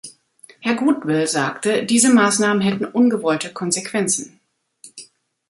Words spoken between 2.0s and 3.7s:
Maßnahmen hätten ungewollte